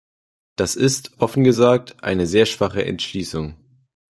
[0.55, 3.55] Das ist, offen gesagt, eine sehr schwache Entschließung.